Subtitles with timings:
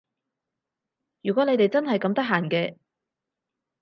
[1.21, 2.75] 如果你哋真係咁得閒嘅